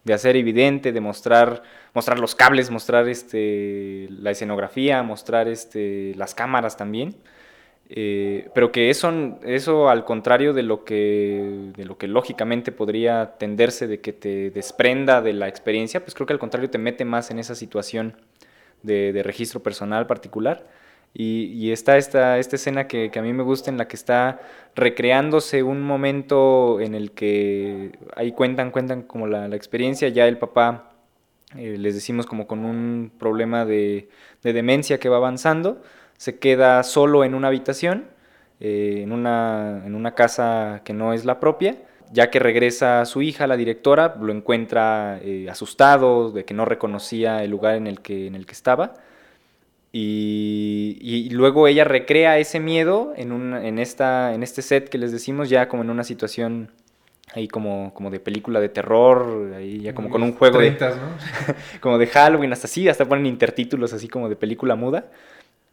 [0.04, 1.64] de hacer evidente, de mostrar,
[1.94, 7.16] mostrar los cables, mostrar este, la escenografía, mostrar este, las cámaras también.
[7.94, 9.12] Eh, pero que eso,
[9.44, 14.50] eso al contrario de lo, que, de lo que lógicamente podría tenderse de que te
[14.50, 18.16] desprenda de la experiencia, pues creo que al contrario te mete más en esa situación
[18.82, 20.66] de, de registro personal particular.
[21.14, 24.40] Y, está esta, esta escena que, a mí me gusta en la que está
[24.76, 30.38] recreándose un momento en el que ahí cuentan, cuentan como la, la experiencia, ya el
[30.38, 30.94] papá,
[31.58, 34.10] eh, les decimos como con un problema de,
[34.42, 35.82] de demencia que va avanzando,
[36.18, 38.06] se queda solo en una habitación,
[38.60, 41.78] eh, en, una, en una casa que no es la propia.
[42.14, 47.42] Ya que regresa su hija, la directora, lo encuentra eh, asustado de que no reconocía
[47.44, 48.94] el lugar en el que, en el que estaba.
[49.94, 54.98] Y, y, luego ella recrea ese miedo en, un, en, esta, en este set que
[54.98, 56.72] les decimos, ya como en una situación
[57.34, 60.96] ahí como, como de película de terror, ahí ya como con un juego 30, de,
[60.96, 61.02] ¿no?
[61.82, 65.12] como de Halloween, hasta así, hasta ponen intertítulos así como de película muda.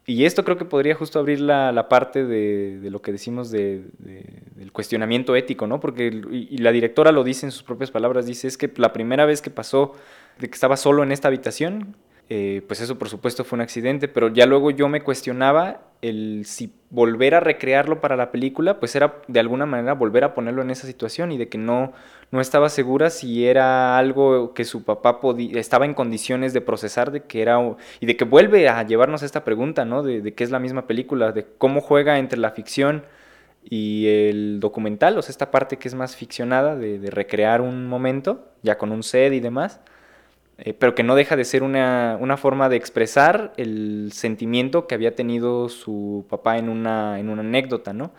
[0.05, 3.51] Y esto creo que podría justo abrir la, la parte de, de, lo que decimos
[3.51, 5.79] de, de, del cuestionamiento ético, ¿no?
[5.79, 9.25] Porque, y, la directora lo dice en sus propias palabras, dice, es que la primera
[9.25, 9.93] vez que pasó
[10.39, 11.95] de que estaba solo en esta habitación,
[12.31, 16.43] eh, pues eso por supuesto fue un accidente, pero ya luego yo me cuestionaba el
[16.45, 20.61] si volver a recrearlo para la película, pues era de alguna manera volver a ponerlo
[20.61, 21.91] en esa situación y de que no,
[22.29, 25.19] no estaba segura si era algo que su papá
[25.55, 27.57] estaba en condiciones de procesar, de que era,
[27.99, 30.03] y de que vuelve a llevarnos esta pregunta, ¿no?
[30.03, 33.05] De, de qué es la misma película, de cómo juega entre la ficción
[33.63, 37.87] y el documental, o sea, esta parte que es más ficcionada, de, de recrear un
[37.87, 39.81] momento, ya con un set y demás,
[40.61, 44.95] eh, pero que no deja de ser una, una, forma de expresar el sentimiento que
[44.95, 48.11] había tenido su papá en una, en una anécdota, ¿no?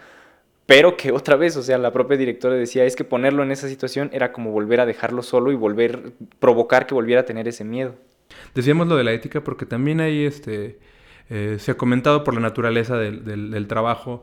[0.65, 3.69] Pero que otra vez, o sea, la propia directora decía, es que ponerlo en esa
[3.69, 7.65] situación era como volver a dejarlo solo y volver, provocar que volviera a tener ese
[7.65, 7.95] miedo.
[8.55, 10.79] Decíamos lo de la ética porque también ahí este,
[11.29, 14.23] eh, se ha comentado por la naturaleza del, del, del trabajo,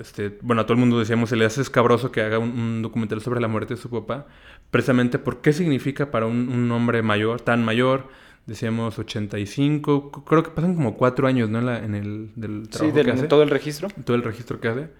[0.00, 2.82] este, bueno, a todo el mundo decíamos, se le hace escabroso que haga un, un,
[2.82, 4.26] documental sobre la muerte de su papá,
[4.70, 8.08] precisamente por qué significa para un, un, hombre mayor, tan mayor,
[8.46, 11.58] decíamos 85, creo que pasan como cuatro años, ¿no?
[11.58, 13.28] En, la, en el del trabajo sí, del, que hace.
[13.28, 13.88] todo el registro.
[14.04, 14.90] Todo el registro que hace.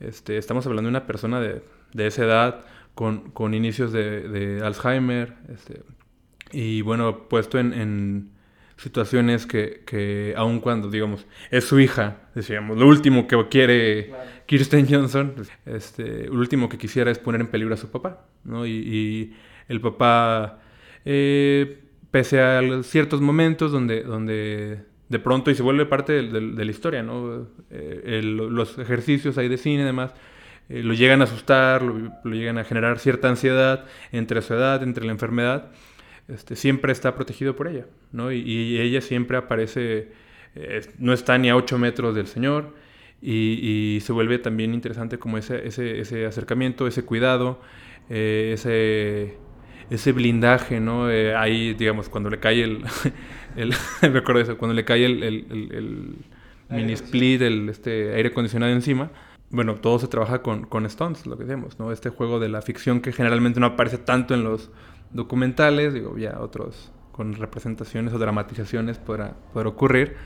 [0.00, 4.64] Este, estamos hablando de una persona de, de esa edad, con, con inicios de, de
[4.64, 5.82] Alzheimer, este,
[6.52, 8.31] y bueno, puesto en, en
[8.82, 14.22] situaciones que, que, aun cuando, digamos, es su hija, decíamos, lo último que quiere claro.
[14.46, 15.34] Kirsten Johnson,
[15.66, 18.66] este, lo último que quisiera es poner en peligro a su papá, ¿no?
[18.66, 19.36] Y, y
[19.68, 20.60] el papá,
[21.04, 21.78] eh,
[22.10, 26.64] pese a ciertos momentos donde, donde de pronto y se vuelve parte de, de- de
[26.64, 27.46] la historia, ¿no?
[27.70, 30.12] Eh, el- los ejercicios ahí de cine y demás
[30.68, 34.82] eh, lo llegan a asustar, lo, lo llegan a generar cierta ansiedad entre su edad,
[34.82, 35.70] entre la enfermedad.
[36.32, 38.32] Este, siempre está protegido por ella, ¿no?
[38.32, 40.08] Y, y ella siempre aparece,
[40.54, 42.74] eh, no está ni a 8 metros del Señor
[43.20, 47.60] y, y se vuelve también interesante como ese, ese, ese acercamiento, ese cuidado,
[48.08, 49.36] eh, ese,
[49.90, 51.10] ese blindaje, ¿no?
[51.10, 52.82] Eh, ahí, digamos, cuando le cae el,
[53.56, 53.70] el
[54.02, 56.16] de eso, cuando le cae el, el- el- el
[56.70, 59.10] mini split, el este, aire acondicionado encima,
[59.50, 61.92] bueno, todo se trabaja con, con stunts, lo que decíamos, ¿no?
[61.92, 64.70] Este juego de la ficción que generalmente no aparece tanto en los
[65.12, 70.16] documentales, digo, ya otros con representaciones o dramatizaciones podrá, podrá ocurrir,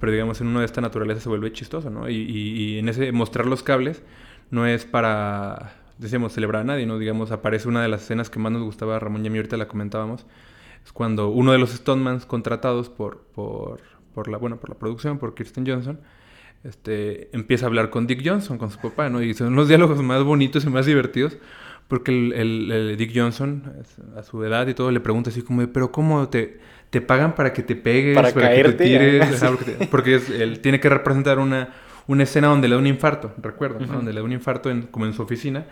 [0.00, 2.08] pero digamos en uno de esta naturaleza se vuelve chistoso, ¿no?
[2.08, 4.02] Y, y- y en ese mostrar los cables
[4.50, 6.98] no es para, decíamos, celebrar a nadie, ¿no?
[6.98, 9.56] Digamos, aparece una de las escenas que más nos gustaba Ramón y a mí, ahorita
[9.56, 10.26] la comentábamos,
[10.84, 13.80] es cuando uno de los stuntmans contratados por, por,
[14.14, 15.98] por la, bueno, por la producción, por Kirsten Johnson,
[16.64, 19.22] este, empieza a hablar con Dick Johnson, con su papá, ¿no?
[19.22, 21.38] Y son los diálogos más bonitos y más divertidos,
[21.88, 23.62] porque el, el- el Dick Johnson,
[24.16, 26.58] a su edad y todo, le pregunta así como, de, pero ¿cómo te,
[26.90, 28.14] te pagan para que te pegues?
[28.16, 29.40] Para que caerte, te tires?
[29.50, 31.70] porque te- porque es- él tiene que representar una,
[32.06, 33.86] una escena donde le da un infarto, recuerdo, ¿no?
[33.96, 35.64] Donde le da un infarto en- como en su oficina.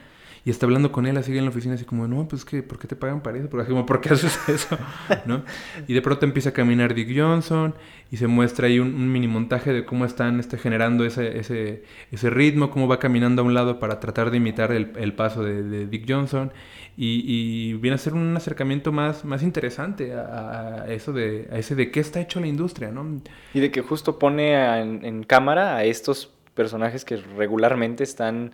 [0.46, 2.78] Y está hablando con él así en la oficina, así como, no, pues que, ¿por
[2.78, 3.48] qué te pagan para eso?
[3.48, 4.76] Porque así como, ¿por qué haces eso?
[5.24, 5.42] ¿No?
[5.88, 7.74] Y de pronto empieza a caminar Dick Johnson
[8.10, 11.84] y se muestra ahí un, un mini montaje de cómo están este, generando ese, ese,
[12.12, 15.42] ese ritmo, cómo va caminando a un lado para tratar de imitar el, el paso
[15.42, 16.52] de, Dick Johnson.
[16.96, 21.58] Y, y viene a ser un acercamiento más, más interesante a, a eso de, a
[21.58, 23.22] ese de qué está hecho la industria, ¿no?
[23.54, 28.52] Y de que justo pone a- en cámara a estos personajes que regularmente están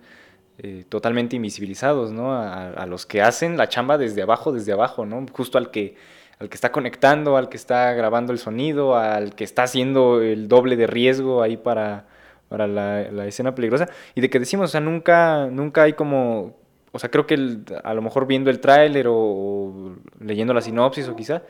[0.63, 2.33] eh, totalmente invisibilizados, ¿no?
[2.35, 5.25] A, los que hacen la chamba desde abajo, desde abajo, ¿no?
[5.31, 5.95] Justo al que,
[6.37, 10.47] al que está conectando, al que está grabando el sonido, al que está haciendo el
[10.47, 12.05] doble de riesgo ahí para,
[12.47, 13.89] para la, la escena peligrosa.
[14.13, 16.55] Y de que decimos, o sea, nunca, nunca hay como...
[16.91, 21.07] O sea, creo que a lo mejor viendo el tráiler o, o leyendo la sinopsis
[21.07, 21.41] o quizá,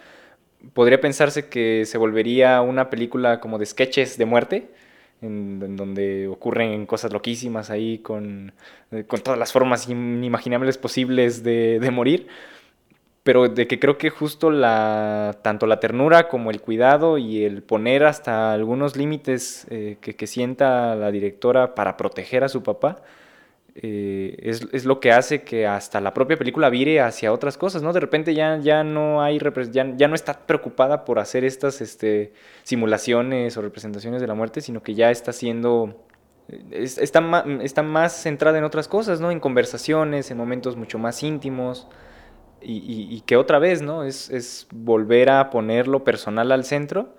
[0.74, 4.72] podría pensarse que se volvería una película como de sketches de muerte,
[5.22, 8.54] en, en donde ocurren cosas loquísimas ahí con,
[8.92, 12.28] eh, con todas las formas inimaginables posibles de, de morir,
[13.24, 17.62] pero de que creo que justo la, tanto la ternura como el cuidado y el
[17.62, 23.04] poner hasta algunos límites eh, que, que sienta la directora para proteger a su papá,
[23.76, 27.82] eh, es, es lo que hace que hasta la propia película vire hacia otras cosas,
[27.84, 27.94] ¿no?
[27.94, 29.40] De repente ya, ya no hay
[29.72, 34.62] ya, ya no está preocupada por hacer estas este, simulaciones o representaciones de la muerte,
[34.62, 36.06] sino que ya está haciendo
[36.72, 39.32] es- está, está más centrada en otras cosas, ¿no?
[39.32, 41.88] En conversaciones, en momentos mucho más íntimos.
[42.62, 44.04] Y, y- que otra vez, ¿no?
[44.04, 47.16] Es, es volver a poner lo personal al centro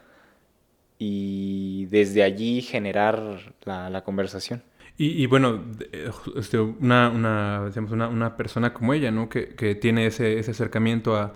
[0.99, 4.63] y desde allí generar la conversación.
[4.99, 9.29] Y, y bueno, eh, este, una, una, decíamos, una, una persona como ella, ¿no?
[9.29, 11.35] Que, que tiene ese, ese acercamiento a,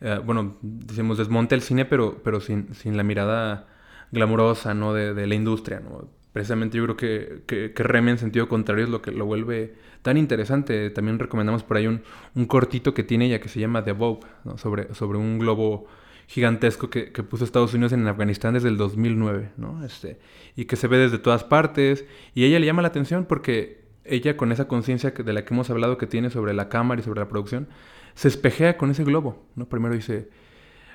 [0.00, 3.68] eh, bueno, decimos, desmonta el cine, pero, pero sin, sin la mirada
[4.12, 4.92] glamurosa, ¿no?
[4.92, 6.08] De, de la industria, ¿no?
[6.32, 9.74] Precisamente yo creo que, que, que Reme en sentido contrario es lo que lo vuelve
[10.02, 10.90] tan interesante.
[10.90, 12.02] También recomendamos por ahí un,
[12.34, 14.58] un cortito que tiene ella que se llama The Vogue, ¿no?
[14.58, 15.86] Sobre, sobre un globo
[16.26, 19.84] gigantesco que, que puso Estados Unidos en Afganistán desde el 2009, ¿no?
[19.84, 20.18] Este,
[20.56, 22.04] y que se ve desde todas partes.
[22.34, 25.70] Y ella le llama la atención porque ella con esa conciencia de la que hemos
[25.70, 27.68] hablado que tiene sobre la cámara y sobre la producción,
[28.14, 29.66] se espejea con ese globo, ¿no?
[29.68, 30.28] Primero dice,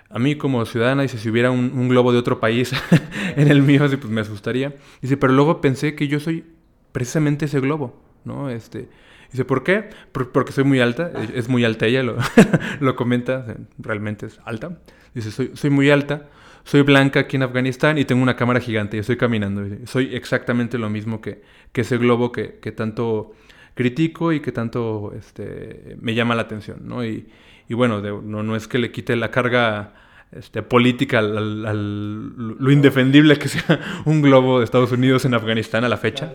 [0.09, 2.71] a mí como ciudadana, dice, si hubiera un, un globo de otro país
[3.35, 4.75] en el mío, pues me asustaría.
[5.01, 6.45] Dice, pero luego pensé que yo soy
[6.91, 8.49] precisamente ese globo, ¿no?
[8.49, 8.89] Este,
[9.31, 9.89] dice, ¿por qué?
[10.11, 12.17] Por- porque soy muy alta, eh, es muy alta ella, lo,
[12.79, 13.45] lo comenta,
[13.77, 14.79] realmente es alta.
[15.13, 16.29] Dice, soy, soy muy alta,
[16.63, 19.63] soy blanca aquí en Afganistán y tengo una cámara gigante y estoy caminando.
[19.63, 21.41] Dice, Soy exactamente lo mismo que,
[21.71, 23.31] que ese globo que, que tanto
[23.73, 27.03] critico y que tanto este, me llama la atención, ¿no?
[27.05, 27.27] Y,
[27.67, 29.93] y bueno, de- no, no es que le quite la carga
[30.33, 35.33] este, política al, al- al- lo indefendible que sea un globo de Estados Unidos en
[35.33, 36.33] Afganistán a la fecha,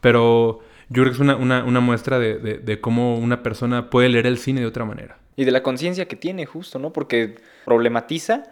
[0.00, 4.08] pero yo creo que es una, una- muestra de, de- de cómo una persona puede
[4.10, 5.18] leer el cine de otra manera.
[5.36, 6.92] Y de la conciencia que tiene, justo, ¿no?
[6.92, 8.44] Porque problematiza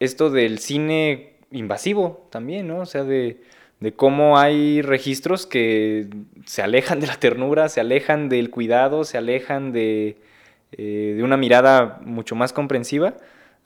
[0.00, 2.80] esto del cine invasivo también, ¿no?
[2.80, 3.42] O sea, de,
[3.80, 6.08] de cómo hay registros que
[6.46, 10.16] se alejan de la ternura, se alejan del cuidado, se alejan de,
[10.72, 13.16] eh, de una mirada mucho más comprensiva.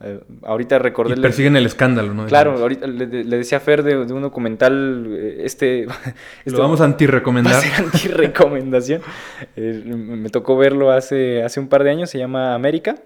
[0.04, 1.14] Eh, ahorita recordé...
[1.16, 2.26] Y persiguen el escándalo, ¿no?
[2.26, 5.86] Claro, ahorita le, le decía a Fer de, de un documental, eh, este...
[6.44, 7.54] Lo vamos a Va anti-recomendar.
[7.54, 9.00] a ser anti-recomendación.
[9.56, 12.96] Eh, me tocó verlo hace, hace un par de años, se llama América.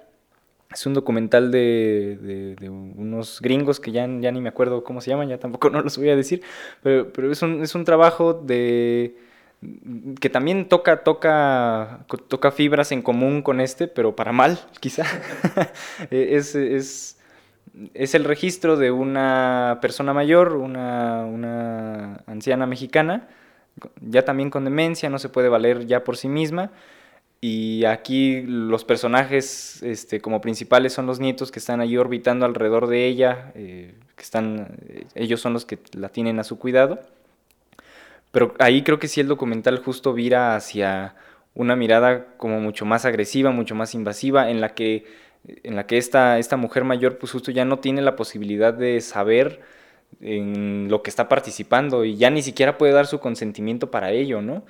[0.72, 5.00] Es un documental de, de- de unos gringos que ya, ya ni me acuerdo cómo
[5.00, 6.42] se llaman, ya tampoco no los voy a decir,
[6.82, 9.16] pero, pero es, un, es un trabajo de
[10.20, 15.04] que también toca, toca, toca fibras en común con este, pero para mal, quizá.
[16.10, 17.18] Eh, es, es,
[17.94, 23.28] es el registro de una persona mayor, una, una anciana mexicana,
[24.00, 26.70] ya también con demencia, no se puede valer ya por sí misma.
[27.40, 32.86] Y aquí los personajes este, como principales son los nietos que están ahí orbitando alrededor
[32.86, 37.00] de ella, eh, que están, eh, ellos son los que la tienen a su cuidado.
[38.36, 41.14] Pero ahí creo que sí el documental justo vira hacia
[41.54, 45.06] una mirada como mucho más agresiva, mucho más invasiva, en la que,
[45.62, 49.00] en la que esta, esta mujer mayor pues justo ya no tiene la posibilidad de
[49.00, 49.62] saber
[50.20, 54.42] en lo que está participando y ya ni siquiera puede dar su consentimiento para ello,
[54.42, 54.66] ¿no?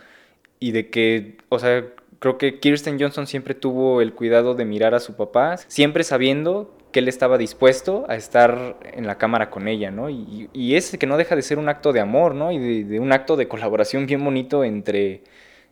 [0.60, 1.86] Y de que, o sea,
[2.20, 6.75] creo que Kirsten Johnson siempre tuvo el cuidado de mirar a su papá, siempre sabiendo
[6.96, 10.08] que él estaba dispuesto a estar en la cámara con ella, ¿no?
[10.08, 12.52] Y, y es que no deja de ser un acto de amor, ¿no?
[12.52, 15.22] Y de, de un acto de colaboración bien bonito entre,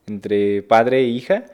[0.07, 1.47] entre padre e hija.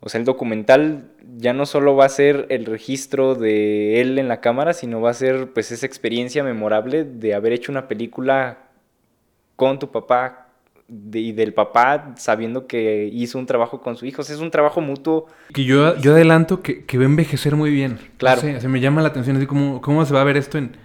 [0.00, 4.28] O sea, el documental ya no solo va a ser el registro de él en
[4.28, 8.68] la cámara, sino va a ser pues esa experiencia memorable de haber hecho una película
[9.56, 10.45] con tu papá
[10.88, 14.22] de- y del papá sabiendo que hizo un trabajo con su hijo.
[14.22, 15.26] O sea, es un trabajo mutuo.
[15.52, 17.98] Que yo, yo adelanto que, que va a envejecer muy bien.
[18.18, 18.36] Claro.
[18.42, 20.58] No sé, se me llama la atención así como cómo se va a ver esto
[20.58, 20.76] en,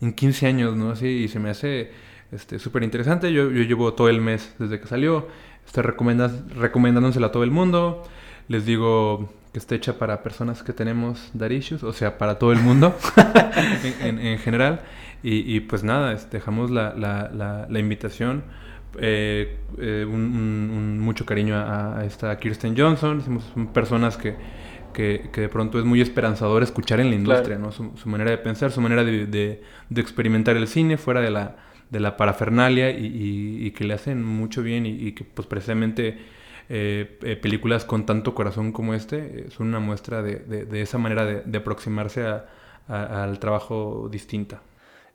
[0.00, 0.90] en 15 años, ¿no?
[0.90, 1.90] Así, y se me hace
[2.32, 3.32] este súper interesante.
[3.32, 5.28] Yo, yo llevo todo el mes desde que salió.
[5.66, 8.02] Está recomendándosela a todo el mundo.
[8.48, 12.52] Les digo que está hecha para personas que tenemos dar issues, o sea, para todo
[12.52, 12.96] el mundo
[14.02, 14.80] en, en- en general.
[15.22, 18.42] Y, y, pues nada, es- dejamos la, la- la- la invitación.
[18.98, 23.22] Eh, eh, un, un- un mucho cariño a, a esta Kirsten Johnson.
[23.54, 24.34] Son personas que,
[24.92, 27.70] que, que de pronto es muy esperanzador escuchar en la industria, ¿no?
[27.72, 31.30] Su, su manera de pensar, su manera de, de- de experimentar el cine fuera de
[31.30, 31.56] la,
[31.90, 35.46] de la parafernalia y, y- y que le hacen mucho bien y, y que pues
[35.46, 36.18] precisamente
[36.68, 41.24] eh, eh, películas con tanto corazón como este son una muestra de, de- esa manera
[41.24, 42.46] de, de aproximarse a-
[42.88, 44.62] a- al trabajo distinta.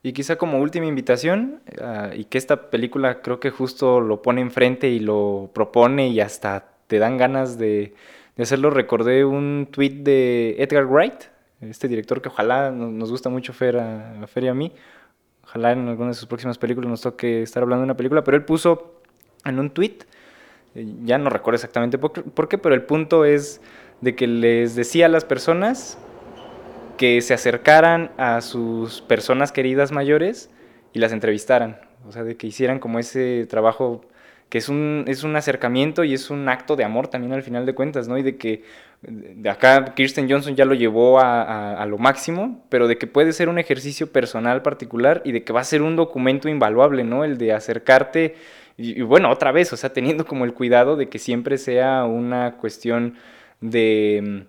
[0.06, 4.40] Y quizá como última invitación, ah, y que esta película creo que justo lo pone
[4.40, 7.96] enfrente y lo propone y hasta te dan ganas de,
[8.38, 11.24] hacerlo, recordé un tweet de Edgar Wright,
[11.60, 14.74] este director que ojalá nos, gusta mucho Fer a, Fer y a mí,
[15.44, 18.38] ojalá en alguna de sus próximas películas nos toque estar hablando de una película, pero
[18.38, 19.02] él puso
[19.44, 19.98] en un tweet,
[20.76, 23.60] eh, ya no recuerdo exactamente por qué, pero el punto es
[24.02, 25.98] de que les decía a las personas
[26.98, 30.50] que se acercaran a sus personas queridas mayores
[30.94, 31.80] y las entrevistaran.
[32.08, 34.02] O sea, de que hicieran como ese trabajo
[34.50, 37.66] que es un, es un acercamiento y es un acto de amor también al final
[37.66, 38.18] de cuentas, ¿no?
[38.18, 38.64] Y de que
[39.02, 43.34] de acá Kirsten Johnson ya lo llevó a, a- lo máximo, pero de que puede
[43.34, 47.24] ser un ejercicio personal particular y de que va a ser un documento invaluable, ¿no?
[47.24, 48.36] El de acercarte
[48.78, 52.06] y, y bueno, otra vez, o sea, teniendo como el cuidado de que siempre sea
[52.06, 53.16] una cuestión
[53.62, 54.46] de,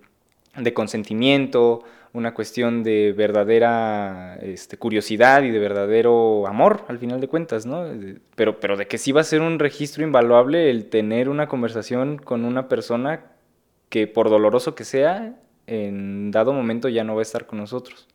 [0.56, 1.84] de consentimiento,
[2.16, 7.84] una cuestión de verdadera este, curiosidad y de verdadero amor, al final de cuentas, ¿no?
[8.34, 12.16] Pero, pero de que sí va a ser un registro invaluable el tener una conversación
[12.16, 13.26] con una persona
[13.90, 15.36] que por doloroso que sea,
[15.66, 18.08] en dado momento ya no va a estar con nosotros.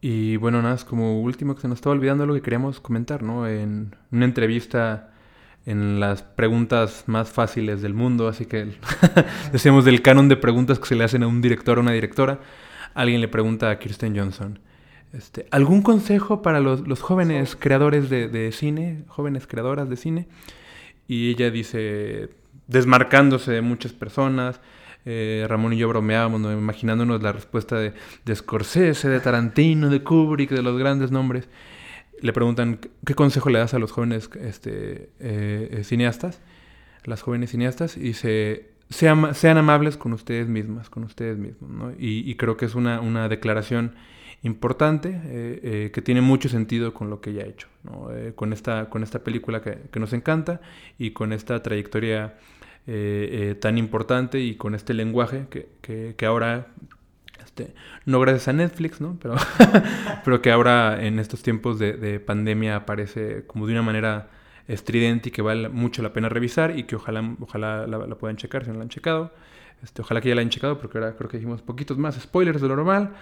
[0.00, 3.46] Y bueno, nada, como último que se nos estaba olvidando lo que queríamos comentar, ¿no?
[3.46, 5.10] En una entrevista
[5.66, 8.68] en las preguntas más fáciles del mundo, así que
[9.52, 12.38] decíamos del canon de preguntas que se le hacen a un director o una directora,
[12.94, 14.58] alguien le pregunta a Kirsten Johnson,
[15.12, 20.28] este, ¿algún consejo para los, los jóvenes creadores de, de cine, jóvenes creadoras de cine?
[21.06, 22.30] Y ella dice,
[22.66, 24.60] desmarcándose de muchas personas,
[25.10, 26.52] eh, Ramón y yo bromeábamos, ¿no?
[26.52, 27.94] imaginándonos la respuesta de,
[28.26, 31.48] de Scorsese, de Tarantino, de Kubrick, de los grandes nombres.
[32.20, 36.42] Le preguntan, ¿qué consejo le das a los jóvenes este, eh, eh, cineastas?
[37.04, 37.96] Las jóvenes cineastas.
[37.96, 41.70] Y dice, sean, amables con ustedes mismas, con ustedes mismos.
[41.70, 41.90] ¿no?
[41.92, 43.94] Y, y creo que es una, una declaración
[44.42, 48.14] importante eh, eh, que tiene mucho sentido con lo que ella ha hecho, ¿no?
[48.14, 50.60] Eh, con, esta, con esta película que, que nos encanta
[50.96, 52.34] y con esta trayectoria
[52.90, 56.68] eh, eh, tan importante y con este lenguaje que, que, que ahora,
[57.38, 57.74] este,
[58.06, 59.18] no gracias a Netflix, ¿no?
[59.20, 59.34] pero,
[60.24, 64.30] pero que ahora en estos tiempos de, de pandemia aparece como de una manera
[64.68, 68.64] estridente y que vale mucho la pena revisar y que ojalá, ojalá la, puedan checar
[68.64, 69.32] si no la han checado.
[69.82, 72.60] Este, ojalá que ya la hayan checado porque ahora creo que dijimos poquitos más spoilers
[72.60, 73.14] de lo normal.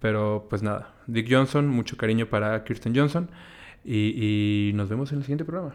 [0.00, 3.30] Pero pues nada, Dick Johnson, mucho cariño para Kirsten Johnson
[3.84, 5.74] y, y nos vemos en el siguiente programa.